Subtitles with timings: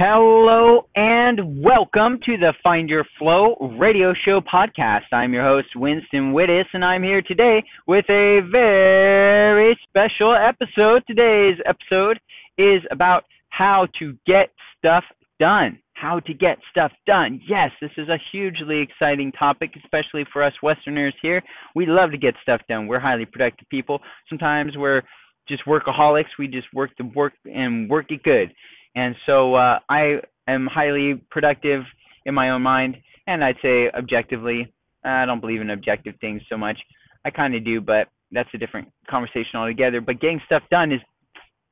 [0.00, 5.10] Hello and welcome to the Find Your Flow radio show podcast.
[5.10, 11.02] I'm your host, Winston Wittes, and I'm here today with a very special episode.
[11.08, 12.20] Today's episode
[12.58, 15.02] is about how to get stuff
[15.40, 15.80] done.
[15.94, 17.40] How to get stuff done.
[17.48, 21.42] Yes, this is a hugely exciting topic, especially for us Westerners here.
[21.74, 22.86] We love to get stuff done.
[22.86, 23.98] We're highly productive people.
[24.28, 25.02] Sometimes we're
[25.48, 26.38] just workaholics.
[26.38, 28.54] We just work the work and work it good
[28.94, 31.82] and so uh, I am highly productive
[32.26, 32.96] in my own mind,
[33.26, 34.72] and I'd say objectively.
[35.04, 36.76] I don't believe in objective things so much.
[37.24, 40.00] I kind of do, but that's a different conversation altogether.
[40.00, 41.00] But getting stuff done is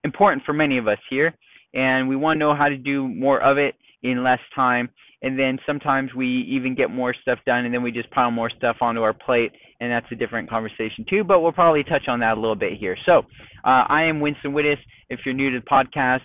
[0.04, 1.34] important for many of us here,
[1.74, 4.88] and we want to know how to do more of it in less time.
[5.22, 8.50] And then sometimes we even get more stuff done, and then we just pile more
[8.50, 11.24] stuff onto our plate, and that's a different conversation too.
[11.24, 12.96] But we'll probably touch on that a little bit here.
[13.06, 13.18] So
[13.64, 14.76] uh, I am Winston Wittes.
[15.08, 16.20] If you're new to the podcast,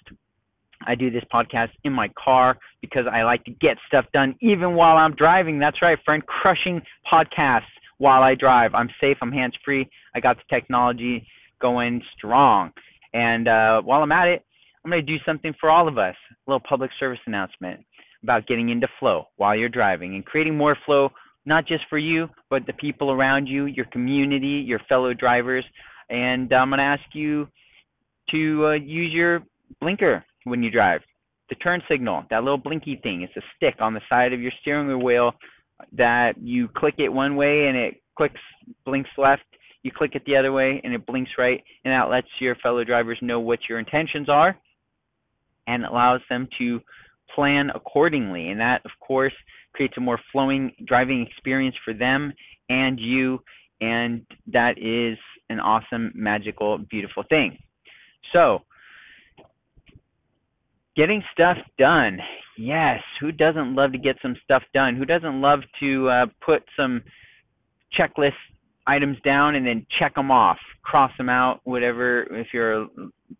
[0.87, 4.75] I do this podcast in my car because I like to get stuff done even
[4.75, 5.59] while I'm driving.
[5.59, 6.23] That's right, friend.
[6.25, 7.61] Crushing podcasts
[7.97, 8.73] while I drive.
[8.73, 9.17] I'm safe.
[9.21, 9.89] I'm hands free.
[10.15, 11.25] I got the technology
[11.61, 12.71] going strong.
[13.13, 14.43] And uh, while I'm at it,
[14.83, 17.81] I'm going to do something for all of us a little public service announcement
[18.23, 21.09] about getting into flow while you're driving and creating more flow,
[21.45, 25.65] not just for you, but the people around you, your community, your fellow drivers.
[26.09, 27.47] And I'm going to ask you
[28.31, 29.43] to uh, use your
[29.79, 31.01] blinker when you drive.
[31.49, 34.51] The turn signal, that little blinky thing, it's a stick on the side of your
[34.61, 35.33] steering wheel
[35.97, 38.39] that you click it one way and it clicks
[38.85, 39.43] blinks left.
[39.83, 42.83] You click it the other way and it blinks right, and that lets your fellow
[42.83, 44.55] drivers know what your intentions are
[45.67, 46.79] and allows them to
[47.35, 48.49] plan accordingly.
[48.49, 49.33] And that, of course,
[49.73, 52.33] creates a more flowing driving experience for them
[52.69, 53.39] and you,
[53.81, 55.17] and that is
[55.49, 57.57] an awesome, magical, beautiful thing.
[58.33, 58.59] So,
[60.95, 62.19] Getting stuff done.
[62.57, 64.95] Yes, who doesn't love to get some stuff done?
[64.95, 67.01] Who doesn't love to uh, put some
[67.97, 68.31] checklist
[68.87, 72.23] items down and then check them off, cross them out, whatever.
[72.23, 72.87] If you're a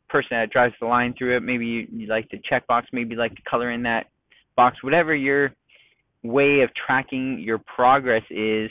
[0.10, 3.16] person that drives the line through it, maybe you, you like the check box, maybe
[3.16, 4.08] you like to color in that
[4.56, 5.52] box, whatever your
[6.24, 8.70] way of tracking your progress is,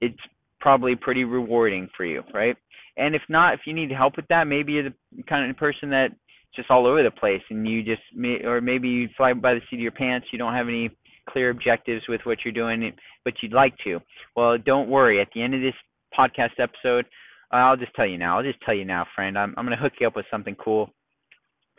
[0.00, 0.18] it's
[0.60, 2.56] probably pretty rewarding for you, right?
[2.96, 5.90] And if not, if you need help with that, maybe you're the kind of person
[5.90, 6.08] that
[6.54, 9.60] just all over the place, and you just may, or maybe you fly by the
[9.68, 10.26] seat of your pants.
[10.32, 10.90] You don't have any
[11.28, 12.92] clear objectives with what you're doing,
[13.24, 14.00] but you'd like to.
[14.34, 15.20] Well, don't worry.
[15.20, 15.74] At the end of this
[16.18, 17.06] podcast episode,
[17.52, 18.38] I'll just tell you now.
[18.38, 19.38] I'll just tell you now, friend.
[19.38, 20.86] I'm I'm going to hook you up with something cool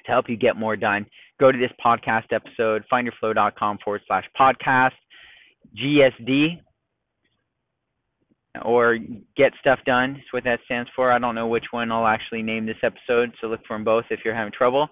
[0.06, 1.06] to help you get more done.
[1.40, 4.92] Go to this podcast episode, findyourflow.com forward slash podcast,
[5.78, 6.60] GSD,
[8.64, 8.98] or
[9.38, 11.12] get stuff done is what that stands for.
[11.12, 14.06] I don't know which one I'll actually name this episode, so look for them both
[14.10, 14.88] if you're having trouble.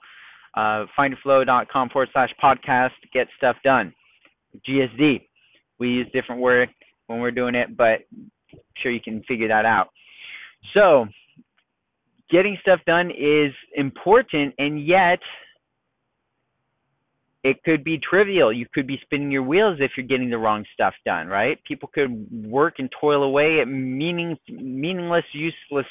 [0.55, 3.93] Uh, findyourflow.com forward slash podcast, get stuff done.
[4.67, 5.27] GSD.
[5.79, 6.69] We use different word
[7.07, 8.31] when we're doing it, but I'm
[8.81, 9.89] sure you can figure that out.
[10.73, 11.05] So,
[12.31, 15.19] getting stuff done is important, and yet
[17.43, 18.51] it could be trivial.
[18.51, 21.63] You could be spinning your wheels if you're getting the wrong stuff done, right?
[21.63, 25.85] People could work and toil away at meaning, meaningless, useless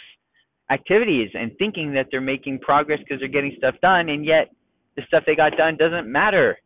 [0.70, 4.50] activities and thinking that they're making progress because they're getting stuff done, and yet
[4.96, 6.58] the stuff they got done doesn't matter.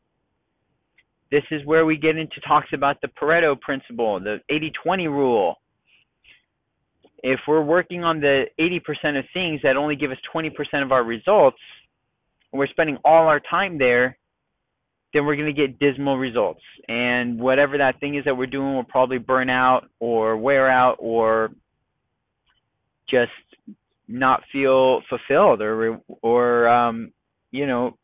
[1.30, 5.56] This is where we get into talks about the Pareto principle, the 80 20 rule.
[7.22, 10.50] If we're working on the 80% of things that only give us 20%
[10.82, 11.58] of our results,
[12.52, 14.16] and we're spending all our time there,
[15.12, 16.61] then we're going to get dismal results.
[16.88, 20.96] And whatever that thing is that we're doing will probably burn out or wear out
[20.99, 21.50] or
[23.08, 23.32] just
[24.06, 27.12] not feel fulfilled or or um
[27.52, 27.96] you know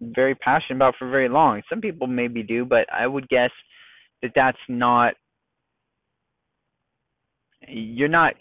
[0.00, 1.62] very passionate about for very long.
[1.70, 3.50] Some people maybe do, but I would guess
[4.22, 5.14] that that's not
[7.68, 8.34] you're not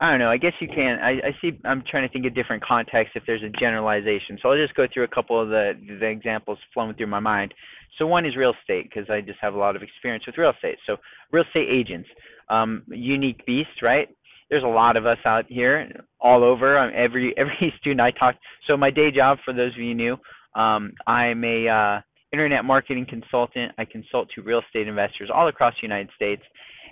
[0.00, 0.30] I don't know.
[0.30, 0.98] I guess you can.
[1.00, 1.58] I, I see.
[1.64, 4.38] I'm trying to think of different contexts if there's a generalization.
[4.42, 7.54] So I'll just go through a couple of the the examples flowing through my mind.
[7.98, 10.50] So one is real estate because I just have a lot of experience with real
[10.50, 10.76] estate.
[10.86, 10.96] So
[11.32, 12.08] real estate agents,
[12.50, 14.08] um, unique beast, right?
[14.50, 15.88] There's a lot of us out here,
[16.20, 16.78] all over.
[16.78, 18.34] Um, every every student I talk.
[18.66, 20.18] So my day job, for those of you new,
[20.54, 22.00] Um, I'm a uh,
[22.32, 23.72] internet marketing consultant.
[23.78, 26.42] I consult to real estate investors all across the United States.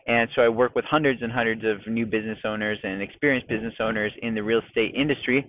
[0.06, 3.74] And so I work with hundreds and hundreds of new business owners and experienced business
[3.80, 5.48] owners in the real estate industry.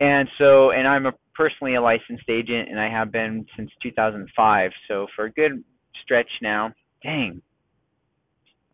[0.00, 4.70] And so, and I'm a personally a licensed agent, and I have been since 2005.
[4.88, 5.62] So for a good
[6.02, 6.72] stretch now,
[7.02, 7.40] dang,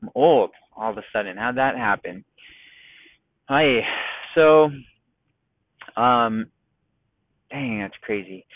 [0.03, 1.37] I'm old all of a sudden.
[1.37, 2.25] How'd that happen?
[3.49, 3.81] Hi.
[4.35, 4.71] So,
[6.01, 6.47] um,
[7.51, 8.47] dang, that's crazy.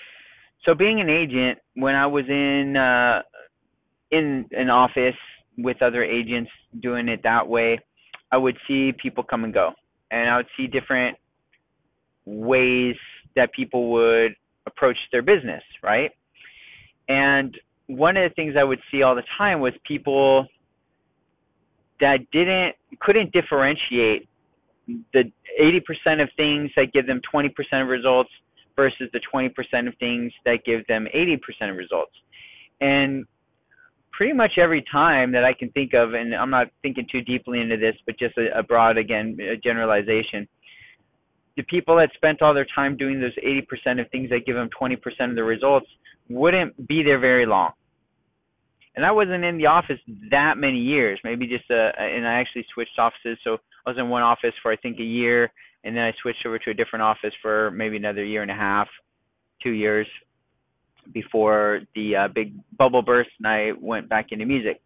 [0.65, 3.23] So being an agent, when I was in uh,
[4.11, 5.15] in an office
[5.59, 7.79] with other agents doing it that way,
[8.33, 9.73] I would see people come and go,
[10.11, 11.17] and I would see different
[12.25, 12.97] ways
[13.37, 14.35] that people would
[14.67, 16.11] approach their business, right?
[17.09, 17.56] And
[17.87, 20.47] one of the things I would see all the time was people
[22.01, 24.29] that didn't couldn't differentiate
[25.12, 25.31] the
[25.61, 27.49] 80% of things that give them 20%
[27.81, 28.31] of results
[28.77, 29.51] versus the 20%
[29.89, 31.39] of things that give them 80%
[31.71, 32.12] of results.
[32.81, 33.25] And
[34.17, 37.61] pretty much every time that I can think of, and I'm not thinking too deeply
[37.61, 40.47] into this, but just a, a broad, again, a generalization,
[41.57, 44.71] the people that spent all their time doing those 80% of things that give them
[44.81, 44.97] 20%
[45.31, 45.87] of the results
[46.29, 47.73] wouldn't be there very long.
[48.97, 49.99] And I wasn't in the office
[50.31, 53.37] that many years, maybe just uh and I actually switched offices.
[53.43, 55.53] So I was in one office for I think a year,
[55.83, 58.55] and then I switched over to a different office for maybe another year and a
[58.55, 58.87] half,
[59.61, 60.07] two years
[61.12, 64.81] before the uh, big bubble burst and I went back into music.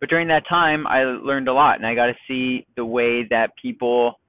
[0.00, 3.26] But during that time, I learned a lot, and I got to see the way
[3.30, 4.20] that people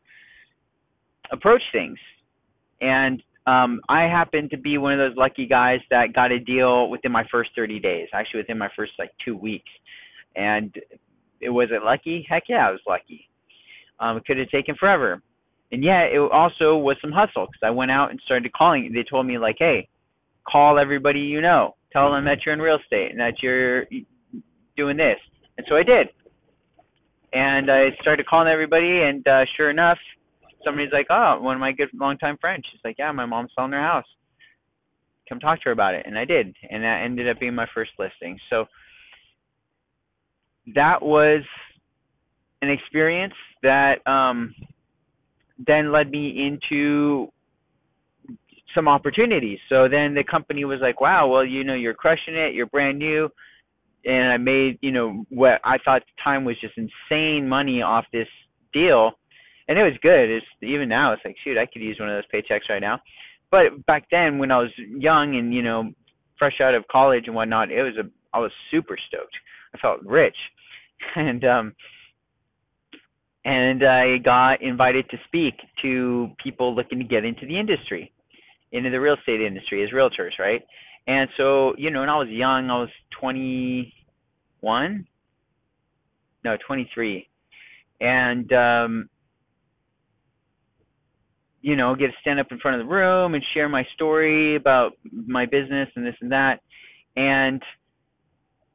[1.32, 2.00] approach things.
[2.82, 6.90] And um, I happened to be one of those lucky guys that got a deal
[6.90, 9.70] within my first 30 days, actually within my first like two weeks.
[10.36, 10.76] And
[11.42, 12.26] it was it lucky?
[12.28, 13.28] Heck yeah, I was lucky.
[14.00, 15.22] Um, it could have taken forever,
[15.72, 18.92] and yet it also was some hustle because I went out and started calling.
[18.94, 19.90] They told me like, hey,
[20.50, 23.86] call everybody you know, tell them that you're in real estate and that you're
[24.76, 25.18] doing this,
[25.58, 26.08] and so I did.
[27.32, 30.00] And I started calling everybody, and uh, sure enough,
[30.66, 32.64] somebody's like, oh, one of my good longtime friends.
[32.72, 34.06] She's like, yeah, my mom's selling her house.
[35.28, 37.68] Come talk to her about it, and I did, and that ended up being my
[37.74, 38.40] first listing.
[38.50, 38.66] So
[40.74, 41.44] that was
[42.62, 44.54] an experience that um,
[45.66, 47.28] then led me into
[48.76, 49.60] some opportunities.
[49.70, 53.00] So then the company was like, wow, well, you know, you're crushing it, you're brand
[53.00, 53.30] new.
[54.06, 57.82] And I made, you know, what I thought at the time was just insane money
[57.82, 58.28] off this
[58.72, 59.12] deal
[59.70, 60.30] and it was good.
[60.30, 63.00] It's even now it's like shoot, I could use one of those paychecks right now.
[63.52, 65.92] But back then when I was young and you know
[66.38, 69.36] fresh out of college and whatnot, it was a I was super stoked.
[69.74, 70.36] I felt rich,
[71.16, 71.76] and um,
[73.46, 78.12] and I got invited to speak to people looking to get into the industry,
[78.72, 80.62] into the real estate industry as realtors, right?
[81.08, 82.90] And so you know, when I was young, I was
[83.20, 85.08] 21,
[86.44, 87.28] no, 23,
[88.02, 89.10] and um
[91.62, 94.56] you know, get to stand up in front of the room and share my story
[94.56, 96.62] about my business and this and that.
[97.16, 97.62] And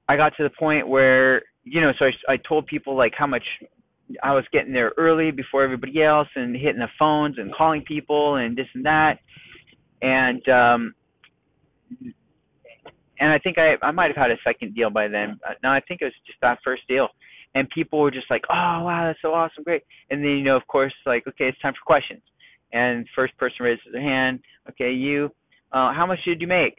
[0.08, 3.26] I got to the point where, you know, so I, I told people like how
[3.26, 3.44] much
[4.22, 8.36] I was getting there early before everybody else and hitting the phones and calling people
[8.36, 9.18] and this and that.
[10.02, 10.94] And, um,
[13.20, 15.38] and I think I, I might have had a second deal by then.
[15.62, 17.08] No, I think it was just that first deal.
[17.54, 19.82] And people were just like, oh, wow, that's so awesome, great.
[20.10, 22.20] And then, you know, of course, like, okay, it's time for questions
[22.74, 24.40] and first person raises their hand.
[24.68, 25.30] Okay, you,
[25.72, 26.76] uh, how much did you make?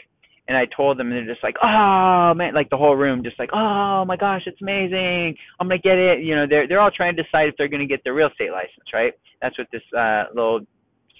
[0.47, 3.39] And I told them, and they're just like, oh man, like the whole room, just
[3.39, 5.35] like, oh my gosh, it's amazing.
[5.59, 6.23] I'm gonna get it.
[6.23, 8.51] You know, they're they're all trying to decide if they're gonna get their real estate
[8.51, 9.13] license, right?
[9.41, 10.59] That's what this uh, little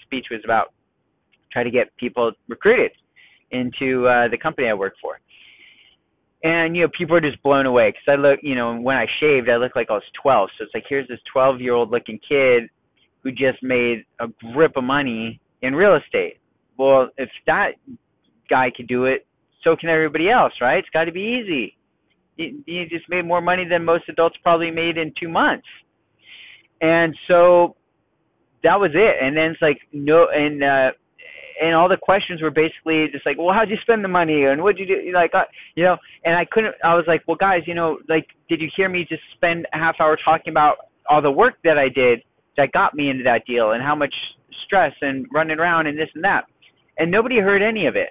[0.04, 0.72] speech was about.
[1.56, 2.92] Try to get people recruited
[3.50, 5.18] into uh, the company I work for.
[6.44, 9.06] And you know, people are just blown away because I look, you know, when I
[9.20, 10.50] shaved, I looked like I was 12.
[10.58, 12.64] So it's like here's this 12 year old looking kid
[13.22, 16.40] who just made a grip of money in real estate.
[16.78, 17.70] Well, if that
[18.50, 19.26] guy could do it,
[19.64, 20.76] so can everybody else, right?
[20.76, 21.74] It's got to be easy.
[22.36, 25.66] You, just made more money than most adults probably made in two months.
[26.82, 27.76] And so
[28.62, 29.16] that was it.
[29.24, 30.90] And then it's like no, and uh,
[31.60, 34.62] and all the questions were basically just like, well, how'd you spend the money and
[34.62, 35.12] what'd you do?
[35.12, 35.44] Like, uh,
[35.74, 36.74] you know, and I couldn't.
[36.84, 39.78] I was like, well, guys, you know, like, did you hear me just spend a
[39.78, 40.76] half hour talking about
[41.08, 42.20] all the work that I did?
[42.56, 44.14] that got me into that deal and how much
[44.64, 46.44] stress and running around and this and that.
[46.98, 48.10] And nobody heard any of it.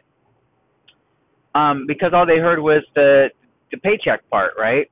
[1.53, 3.29] Um, because all they heard was the
[3.71, 4.89] the paycheck part, right?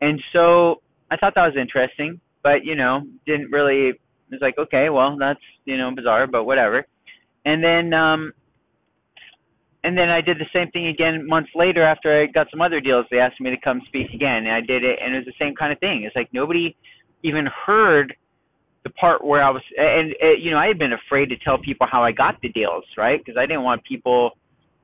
[0.00, 3.96] And so I thought that was interesting, but you know, didn't really it
[4.30, 6.86] was like, okay, well, that's, you know, bizarre, but whatever.
[7.44, 8.32] And then um
[9.84, 12.80] and then I did the same thing again months later after I got some other
[12.80, 13.06] deals.
[13.10, 15.44] They asked me to come speak again, and I did it, and it was the
[15.44, 16.04] same kind of thing.
[16.04, 16.76] It's like nobody
[17.24, 18.14] even heard
[18.84, 21.58] the part where I was, and, and you know, I had been afraid to tell
[21.58, 23.18] people how I got the deals, right?
[23.18, 24.32] Because I didn't want people.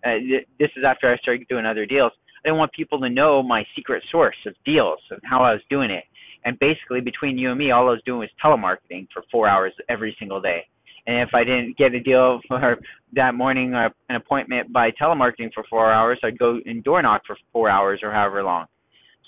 [0.05, 0.19] Uh,
[0.59, 2.13] this is after I started doing other deals.
[2.45, 5.63] I didn't want people to know my secret source of deals and how I was
[5.71, 6.05] doing it.
[6.45, 9.73] And basically, between you and me, all I was doing was telemarketing for four hours
[9.89, 10.67] every single day
[11.09, 12.77] and if I didn't get a deal for
[13.15, 17.23] that morning or an appointment by telemarketing for four hours, I'd go and door knock
[17.27, 18.67] for four hours or however long.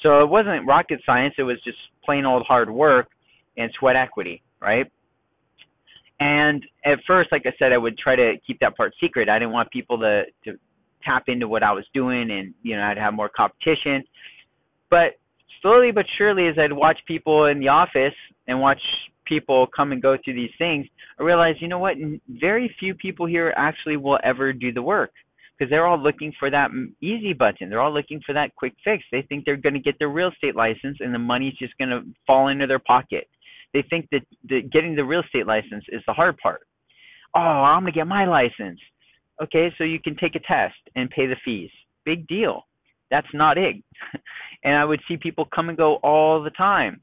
[0.03, 1.35] So it wasn't rocket science.
[1.39, 3.09] It was just plain old hard work
[3.57, 4.87] and sweat equity, right?
[6.21, 9.31] And at first, like I said, I would try to keep that part secret.
[9.31, 10.59] I didn't want people to to
[11.03, 14.05] tap into what I was doing, and you know, I'd have more competition.
[14.91, 15.19] But
[15.63, 18.15] slowly but surely, as I'd watch people in the office
[18.49, 18.83] and watch
[19.31, 20.87] people come and go through these things,
[21.19, 21.95] I realize, you know what?
[22.29, 25.13] Very few people here actually will ever do the work
[25.57, 26.71] because they're all looking for that
[27.01, 27.71] easy button.
[27.71, 29.05] They're all looking for that quick fix.
[29.13, 31.91] They think they're going to get their real estate license and the money's just going
[31.91, 33.29] to fall into their pocket.
[33.73, 36.63] They think that the, getting the real estate license is the hard part.
[37.37, 38.81] Oh, I'm going to get my license.
[39.43, 41.71] Okay, so you can take a test and pay the fees.
[42.05, 42.65] Big deal.
[43.11, 43.77] That's not it.
[44.65, 47.03] and I would see people come and go all the time.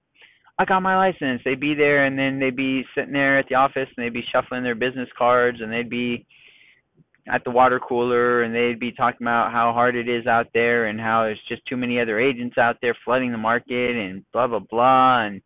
[0.60, 1.42] I got my license.
[1.46, 4.26] They'd be there and then they'd be sitting there at the office and they'd be
[4.32, 6.26] shuffling their business cards and they'd be
[7.32, 10.88] at the water cooler and they'd be talking about how hard it is out there
[10.88, 14.48] and how there's just too many other agents out there flooding the market and blah
[14.48, 15.42] blah blah and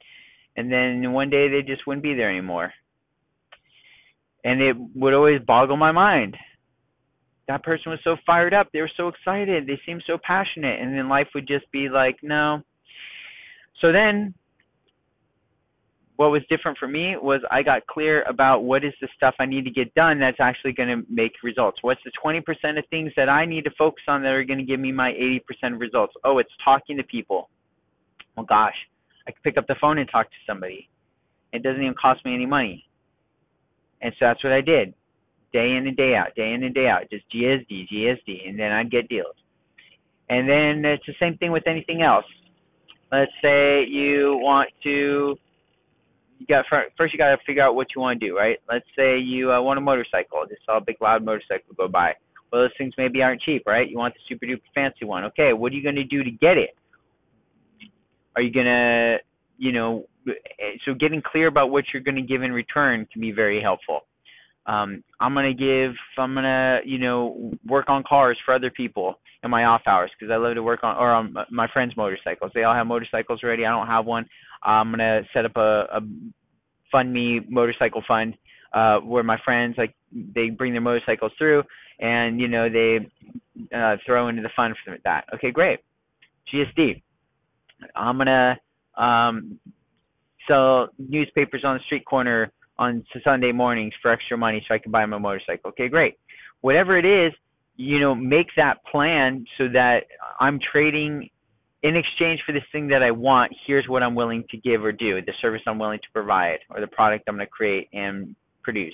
[0.56, 2.74] and then one day they just wouldn't be there anymore.
[4.44, 6.36] And it would always boggle my mind.
[7.48, 10.96] That person was so fired up, they were so excited, they seemed so passionate and
[10.96, 12.62] then life would just be like, no.
[13.82, 14.36] So then
[16.22, 19.48] what was different for me was I got clear about what is the stuff I
[19.48, 21.80] need to get done that's actually going to make results.
[21.82, 22.44] What's the 20%
[22.78, 25.14] of things that I need to focus on that are going to give me my
[25.14, 26.14] 80% of results?
[26.24, 27.50] Oh, it's talking to people.
[28.38, 28.76] Well, gosh,
[29.28, 30.88] I can pick up the phone and talk to somebody.
[31.54, 32.86] It doesn't even cost me any money.
[34.04, 34.94] And so that's what I did.
[35.54, 38.72] Day in and day out, day in and day out, just GSD, GSD, and then
[38.72, 39.36] I'd get deals.
[40.30, 42.26] And then it's the same thing with anything else.
[43.12, 45.36] Let's say you want to
[46.42, 46.66] you got
[46.98, 48.58] first you got to figure out what you want to do, right?
[48.70, 50.44] Let's say you uh, want a motorcycle.
[50.50, 52.14] Just saw a big loud motorcycle go by.
[52.52, 53.90] Well, those things maybe aren't cheap, right?
[53.90, 55.24] You want the super duper fancy one.
[55.26, 56.72] Okay, what are you going to do to get it?
[58.36, 59.18] Are you going to,
[59.58, 60.06] you know,
[60.86, 64.02] so getting clear about what you're going to give in return can be very helpful.
[64.66, 68.70] Um, I'm going to give, I'm going to, you know, work on cars for other
[68.70, 71.98] people in my off hours because I love to work on, or on my friends'
[71.98, 72.52] motorcycles.
[72.54, 73.66] They all have motorcycles already.
[73.66, 74.26] I don't have one.
[74.64, 76.02] I'm gonna set up a, a
[76.92, 78.36] fund me motorcycle fund
[78.74, 81.64] uh, where my friends like they bring their motorcycles through
[82.00, 83.00] and you know they
[83.76, 85.26] uh, throw into the fund for that.
[85.34, 85.80] Okay, great.
[86.54, 87.02] GSD.
[87.96, 88.58] I'm gonna
[88.98, 89.60] um,
[90.48, 94.92] sell newspapers on the street corner on Sunday mornings for extra money so I can
[94.92, 95.70] buy my motorcycle.
[95.70, 96.18] Okay, great.
[96.62, 97.34] Whatever it is,
[97.76, 100.04] you know, make that plan so that
[100.40, 101.30] I'm trading
[101.84, 104.92] in exchange for this thing that I want, here's what I'm willing to give or
[104.92, 108.36] do, the service I'm willing to provide, or the product I'm going to create and
[108.62, 108.94] produce.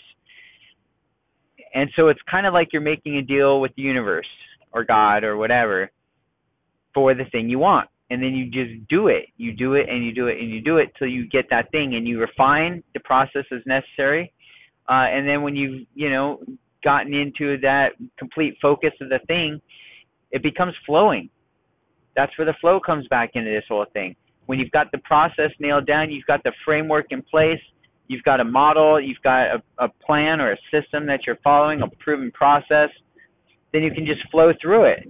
[1.74, 4.28] And so it's kind of like you're making a deal with the universe
[4.72, 5.92] or God or whatever
[6.94, 7.90] for the thing you want.
[8.10, 9.26] And then you just do it.
[9.36, 11.70] You do it and you do it and you do it till you get that
[11.72, 14.32] thing and you refine the process as necessary.
[14.88, 16.40] Uh, and then when you've, you know,
[16.84, 19.62] gotten into that complete focus of the thing,
[20.32, 21.30] it becomes flowing
[22.18, 24.16] that's where the flow comes back into this whole thing.
[24.48, 27.62] When you've got the process nailed down, you've got the framework in place,
[28.08, 31.82] you've got a model, you've got a, a plan or a system that you're following,
[31.82, 32.90] a proven process,
[33.72, 35.08] then you can just flow through it.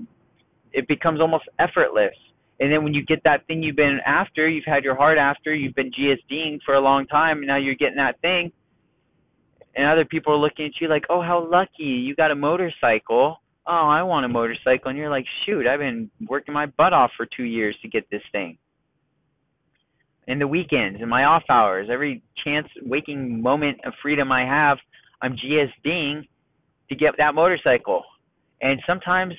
[0.73, 2.13] It becomes almost effortless.
[2.59, 5.55] And then when you get that thing you've been after, you've had your heart after,
[5.55, 8.51] you've been GSDing for a long time, and now you're getting that thing,
[9.77, 13.37] and other people are looking at you like, oh, how lucky, you got a motorcycle
[13.67, 14.89] oh, I want a motorcycle.
[14.89, 18.09] And you're like, shoot, I've been working my butt off for two years to get
[18.09, 18.57] this thing.
[20.27, 24.77] In the weekends, in my off hours, every chance waking moment of freedom I have,
[25.21, 26.27] I'm GSDing
[26.89, 28.03] to get that motorcycle.
[28.61, 29.33] And sometimes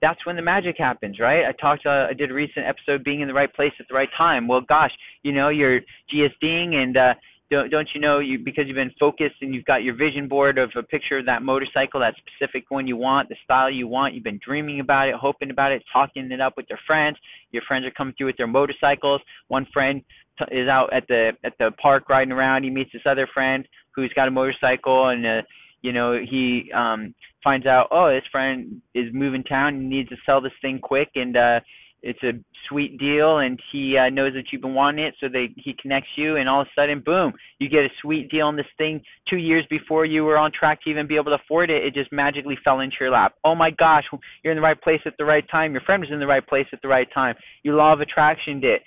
[0.00, 1.44] that's when the magic happens, right?
[1.44, 3.94] I talked, uh, I did a recent episode being in the right place at the
[3.94, 4.48] right time.
[4.48, 4.90] Well, gosh,
[5.22, 5.80] you know, you're
[6.12, 7.14] GSDing and uh,
[7.52, 10.56] don't don't you know you because you've been focused and you've got your vision board
[10.56, 14.14] of a picture of that motorcycle, that specific one you want, the style you want.
[14.14, 17.18] You've been dreaming about it, hoping about it, talking it up with your friends.
[17.50, 19.20] Your friends are coming through with their motorcycles.
[19.48, 20.02] One friend
[20.38, 22.64] t- is out at the at the park riding around.
[22.64, 25.42] He meets this other friend who's got a motorcycle and uh,
[25.82, 30.16] you know, he um finds out, oh, his friend is moving town and needs to
[30.24, 31.60] sell this thing quick and uh
[32.02, 32.32] it's a
[32.68, 36.10] sweet deal and he uh, knows that you've been wanting it so they he connects
[36.16, 39.00] you and all of a sudden boom you get a sweet deal on this thing
[39.30, 41.84] two years before you were on track to even be able to afford it.
[41.84, 43.34] It just magically fell into your lap.
[43.44, 44.04] Oh my gosh
[44.42, 45.72] you're in the right place at the right time.
[45.72, 47.36] Your friend was in the right place at the right time.
[47.62, 48.80] You law of attraction did.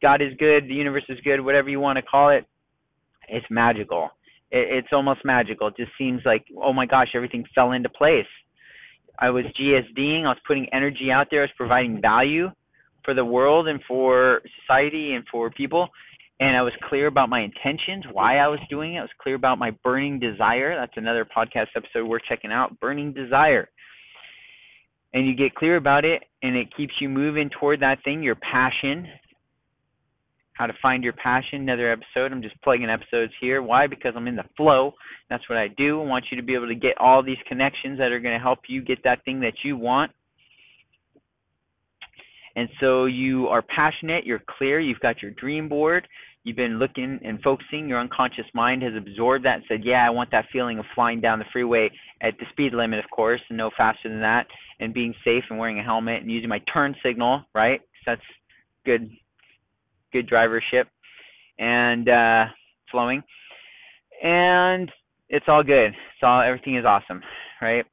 [0.00, 2.44] God is good the universe is good whatever you want to call it.
[3.28, 4.10] It's magical.
[4.50, 5.68] It, it's almost magical.
[5.68, 8.26] It just seems like oh my gosh everything fell into place.
[9.18, 10.24] I was GSDing.
[10.24, 11.40] I was putting energy out there.
[11.40, 12.50] I was providing value
[13.04, 15.88] for the world and for society and for people.
[16.40, 18.98] And I was clear about my intentions, why I was doing it.
[18.98, 20.74] I was clear about my burning desire.
[20.74, 22.80] That's another podcast episode worth checking out.
[22.80, 23.68] Burning desire.
[25.12, 28.36] And you get clear about it, and it keeps you moving toward that thing, your
[28.36, 29.06] passion.
[30.54, 32.32] How to find your passion, another episode.
[32.32, 33.62] I'm just plugging episodes here.
[33.62, 33.86] Why?
[33.86, 34.92] Because I'm in the flow.
[35.28, 36.00] That's what I do.
[36.00, 38.42] I want you to be able to get all these connections that are going to
[38.42, 40.12] help you get that thing that you want
[42.56, 46.06] and so you are passionate, you're clear, you've got your dream board,
[46.44, 50.10] you've been looking and focusing, your unconscious mind has absorbed that and said, Yeah, I
[50.10, 51.90] want that feeling of flying down the freeway
[52.22, 54.46] at the speed limit, of course, and no faster than that,
[54.80, 57.80] and being safe and wearing a helmet and using my turn signal, right?
[58.06, 58.22] That's
[58.84, 59.10] good
[60.12, 60.88] good drivership
[61.58, 62.44] and uh
[62.90, 63.22] flowing.
[64.22, 64.90] And
[65.28, 65.88] it's all good.
[65.88, 67.22] It's all everything is awesome,
[67.62, 67.84] right?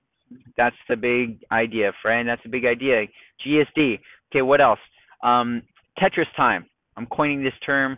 [0.57, 2.27] That's the big idea, friend.
[2.27, 3.05] That's the big idea.
[3.45, 3.99] GSD.
[4.31, 4.79] Okay, what else?
[5.23, 5.61] Um,
[5.99, 6.65] Tetris time.
[6.95, 7.97] I'm coining this term.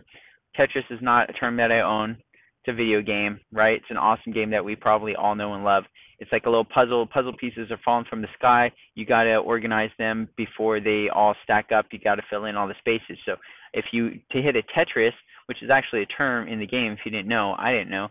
[0.57, 2.12] Tetris is not a term that I own.
[2.12, 3.77] It's a video game, right?
[3.77, 5.83] It's an awesome game that we probably all know and love.
[6.19, 7.07] It's like a little puzzle.
[7.07, 8.71] Puzzle pieces are falling from the sky.
[8.95, 11.86] You got to organize them before they all stack up.
[11.91, 13.17] You got to fill in all the spaces.
[13.25, 13.36] So
[13.74, 15.13] if you to hit a Tetris,
[15.45, 18.09] which is actually a term in the game, if you didn't know, I didn't know,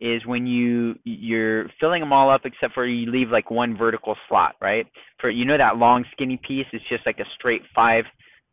[0.00, 4.16] is when you you're filling them all up except for you leave like one vertical
[4.28, 4.86] slot, right?
[5.20, 8.04] For you know that long skinny piece is just like a straight five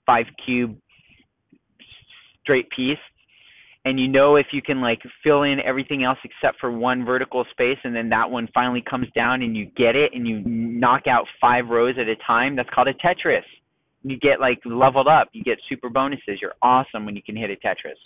[0.05, 0.77] five cube
[2.41, 2.97] straight piece.
[3.85, 7.45] And you know if you can like fill in everything else except for one vertical
[7.51, 11.03] space and then that one finally comes down and you get it and you knock
[11.07, 13.43] out five rows at a time, that's called a Tetris.
[14.01, 16.39] You get like leveled up, you get super bonuses.
[16.41, 18.01] You're awesome when you can hit a Tetris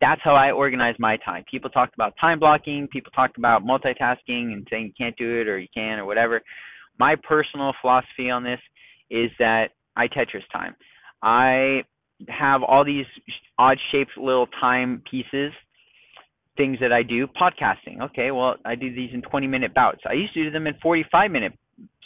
[0.00, 1.44] that's how I organize my time.
[1.50, 5.48] People talked about time blocking, people talked about multitasking and saying you can't do it
[5.48, 6.42] or you can or whatever.
[6.98, 8.60] My personal philosophy on this
[9.10, 10.74] is that I Tetris time.
[11.22, 11.82] I
[12.28, 13.06] have all these
[13.58, 15.52] odd shaped little time pieces,
[16.56, 17.26] things that I do.
[17.26, 18.00] Podcasting.
[18.02, 20.00] Okay, well, I do these in 20 minute bouts.
[20.08, 21.52] I used to do them in 45 minute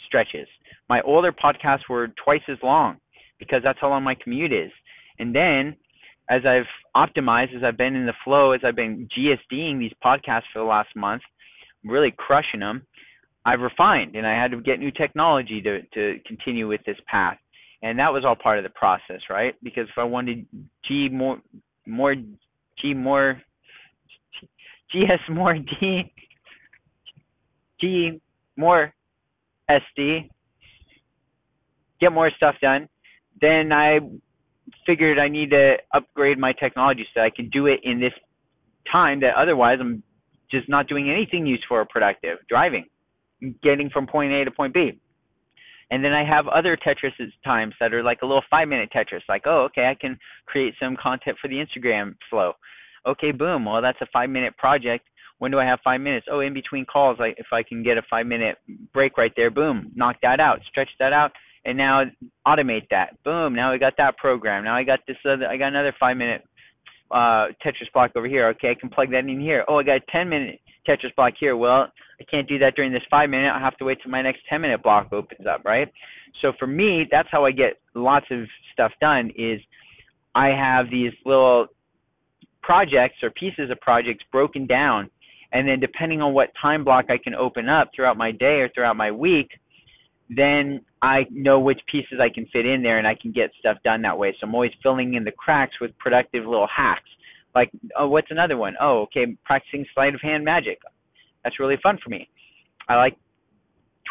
[0.05, 0.47] stretches.
[0.89, 2.97] My older podcasts were twice as long
[3.39, 4.71] because that's how long my commute is.
[5.19, 5.75] And then
[6.31, 6.63] as I've
[6.95, 10.63] optimized, as I've been in the flow, as I've been GSDing these podcasts for the
[10.63, 11.21] last month,
[11.83, 12.87] really crushing them,
[13.45, 17.37] I've refined and I had to get new technology to, to continue with this path.
[17.83, 19.55] And that was all part of the process, right?
[19.61, 20.45] Because if I wanted
[20.87, 21.39] G more,
[21.85, 22.15] more,
[22.81, 23.41] G more,
[24.91, 26.13] GS more D,
[27.81, 28.21] G
[28.55, 28.93] more
[29.69, 30.29] SD,
[31.99, 32.87] get more stuff done,
[33.41, 33.99] then I
[34.85, 38.13] figured I need to upgrade my technology so I can do it in this
[38.91, 40.03] time that otherwise I'm
[40.49, 42.37] just not doing anything useful or productive.
[42.49, 42.85] Driving,
[43.63, 44.99] getting from point A to point B.
[45.91, 47.11] And then I have other Tetris
[47.43, 50.73] times that are like a little five minute Tetris, like, oh, okay, I can create
[50.79, 52.53] some content for the Instagram flow.
[53.05, 53.65] Okay, boom.
[53.65, 55.05] Well, that's a five minute project.
[55.39, 56.27] When do I have five minutes?
[56.31, 58.57] Oh, in between calls, like if I can get a five minute
[58.93, 61.31] break right there, boom, knock that out, stretch that out,
[61.65, 62.03] and now
[62.47, 63.21] automate that.
[63.23, 63.55] Boom!
[63.55, 64.63] Now I got that program.
[64.63, 65.47] Now I got this other.
[65.47, 66.43] I got another five minute
[67.11, 68.47] uh, Tetris block over here.
[68.49, 69.63] Okay, I can plug that in here.
[69.67, 71.55] Oh, I got a ten minute Tetris block here.
[71.55, 71.87] Well,
[72.19, 73.51] I can't do that during this five minute.
[73.53, 75.91] I have to wait till my next ten minute block opens up, right?
[76.41, 79.31] So for me, that's how I get lots of stuff done.
[79.37, 79.59] Is
[80.33, 81.67] I have these little
[82.63, 85.09] projects or pieces of projects broken down,
[85.51, 88.69] and then depending on what time block I can open up throughout my day or
[88.69, 89.49] throughout my week,
[90.29, 93.77] then I know which pieces I can fit in there and I can get stuff
[93.83, 94.35] done that way.
[94.39, 97.09] So I'm always filling in the cracks with productive little hacks.
[97.55, 98.75] Like, oh, what's another one?
[98.79, 100.79] Oh, okay, practicing sleight of hand magic.
[101.43, 102.29] That's really fun for me.
[102.87, 103.17] I like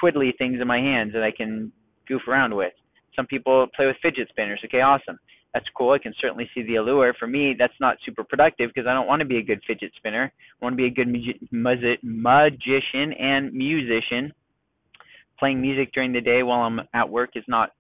[0.03, 1.73] twiddly things in my hands that I can
[2.09, 2.73] goof around with.
[3.15, 4.61] Some people play with fidget spinners.
[4.65, 5.19] Okay, awesome.
[5.55, 5.93] That's cool.
[5.93, 7.15] I can certainly see the allure.
[7.19, 9.93] For me, that's not super productive because I don't want to be a good fidget
[9.97, 10.33] spinner.
[10.61, 14.33] I want to be a good magi- magician and musician
[15.41, 17.71] playing music during the day while I'm at work is not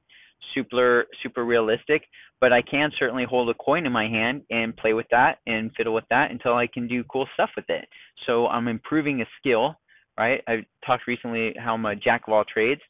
[0.54, 2.02] super super realistic,
[2.40, 5.70] but I can certainly hold a coin in my hand and play with that and
[5.76, 7.86] fiddle with that until I can do cool stuff with it.
[8.26, 9.78] So I'm improving a skill,
[10.18, 10.42] right?
[10.48, 12.80] I talked recently how I'm a jack of all trades.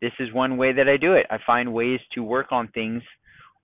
[0.00, 1.26] This is one way that I do it.
[1.30, 3.02] I find ways to work on things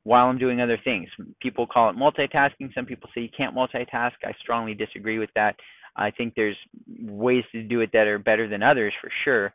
[0.04, 1.08] while I'm doing other things.
[1.40, 2.72] People call it multitasking.
[2.74, 4.12] Some people say you can't multitask.
[4.24, 5.56] I strongly disagree with that.
[5.96, 6.56] I think there's
[7.00, 9.54] ways to do it that are better than others for sure.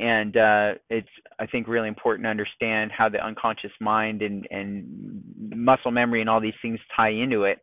[0.00, 1.08] And uh, it's
[1.38, 5.22] I think really important to understand how the unconscious mind and and
[5.54, 7.58] muscle memory and all these things tie into it.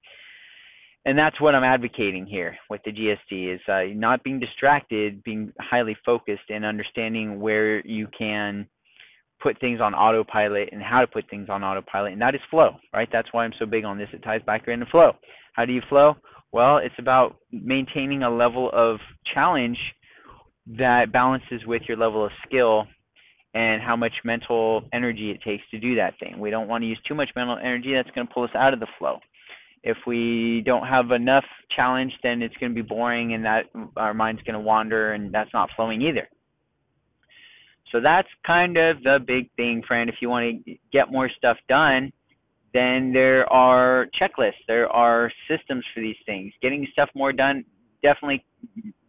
[1.05, 5.53] And that's what I'm advocating here with the GSD is uh, not being distracted, being
[5.59, 8.67] highly focused, and understanding where you can
[9.41, 12.71] put things on autopilot and how to put things on autopilot, and that is flow,
[12.93, 13.07] right?
[13.11, 14.09] That's why I'm so big on this.
[14.13, 15.13] It ties back into flow.
[15.53, 16.15] How do you flow?
[16.51, 18.97] Well, it's about maintaining a level of
[19.33, 19.77] challenge
[20.77, 22.87] that balances with your level of skill
[23.53, 26.39] and how much mental energy it takes to do that thing.
[26.39, 28.73] We don't want to use too much mental energy that's going to pull us out
[28.73, 29.19] of the flow.
[29.83, 34.13] If we don't have enough challenge, then it's going to be boring and that our
[34.13, 36.27] mind's going to wander and that's not flowing either.
[37.91, 40.09] So that's kind of the big thing, friend.
[40.09, 42.11] If you want to get more stuff done,
[42.73, 46.51] then there are checklists, there are systems for these things.
[46.61, 47.63] Getting stuff more done
[48.03, 48.45] definitely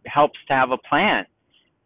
[0.05, 1.25] helps to have a plan.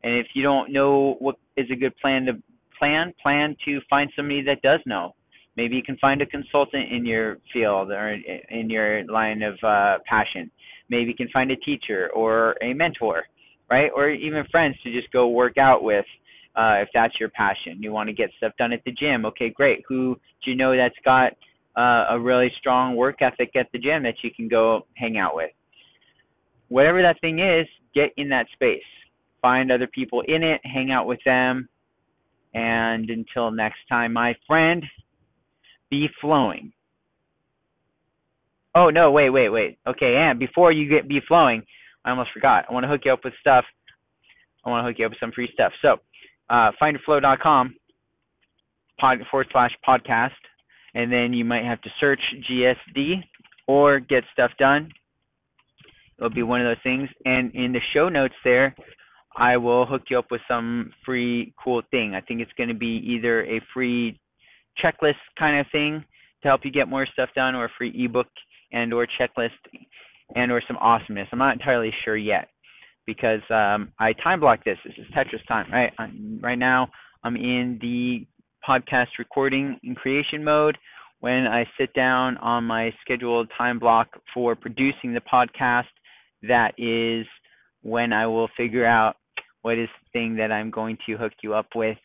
[0.04, 2.34] And if you don't know what is a good plan to
[2.78, 5.16] plan, plan to find somebody that does know.
[5.56, 8.18] Maybe you can find a consultant in your field or
[8.50, 10.50] in your line of uh, passion.
[10.90, 13.24] Maybe you can find a teacher or a mentor,
[13.70, 13.92] right?
[13.96, 16.06] Or even friends to just go work out with
[16.56, 17.82] uh, if that's your passion.
[17.82, 19.26] You want to get stuff done at the gym.
[19.26, 19.84] Okay, great.
[19.88, 21.34] Who do you know that's got
[21.78, 25.36] uh, a really strong work ethic at the gym that you can go hang out
[25.36, 25.52] with?
[26.70, 28.82] Whatever that thing is, get in that space.
[29.44, 31.70] Find other people in it, hang out with them.
[32.56, 34.84] And until next time, my friend,
[35.92, 36.72] be flowing.
[38.74, 39.78] Oh, no, wait, wait, wait.
[39.86, 41.62] Okay, and before you get be flowing,
[42.04, 42.66] I almost forgot.
[42.70, 43.66] I want to hook you up with stuff.
[44.66, 45.74] I want to hook you up with some free stuff.
[45.82, 45.98] So,
[46.50, 47.76] uh, findyourflow.com
[49.00, 50.32] pod, forward slash podcast,
[50.94, 53.16] and then you might have to search GSD
[53.68, 54.90] or get stuff done.
[56.18, 57.10] It'll be one of those things.
[57.26, 58.76] And in the show notes there,
[59.36, 62.14] I will hook you up with some free cool thing.
[62.16, 64.20] I think it's going to be either a free
[64.84, 66.04] checklist kind of thing
[66.42, 68.28] to help you get more stuff done, or a free ebook
[68.72, 69.50] and or checklist
[70.36, 71.28] and or some awesomeness.
[71.32, 72.50] I'm not entirely sure yet
[73.06, 74.78] because um, I time block this.
[74.86, 75.92] This is Tetris time, right?
[75.98, 76.90] I'm, right now,
[77.24, 78.26] I'm in the
[78.68, 80.78] podcast recording and creation mode.
[81.20, 85.86] When I sit down on my scheduled time block for producing the podcast,
[86.44, 87.26] that is
[87.82, 89.16] when I will figure out
[89.64, 91.98] what is the thing that I'm going to hook you up with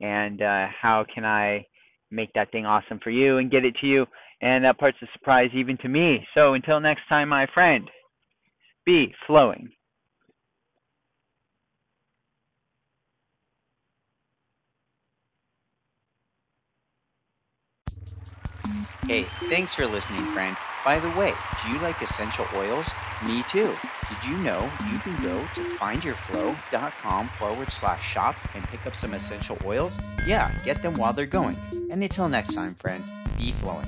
[0.00, 1.66] and uh, how can I
[2.10, 4.06] make that thing awesome for you and get it to you.
[4.42, 6.26] And that part's a surprise even to me.
[6.34, 7.88] So until next time, my friend,
[8.84, 9.70] be flowing.
[19.06, 20.56] Hey, thanks for listening, friend.
[20.84, 22.92] By the way, do you like essential oils?
[23.24, 23.74] Me too.
[24.08, 29.14] Did you know you can go to findyourflow.com forward slash shop and pick up some
[29.14, 29.98] essential oils?
[30.24, 31.56] Yeah, get them while they're going.
[31.90, 33.02] And until next time, friend,
[33.36, 33.86] be flowing.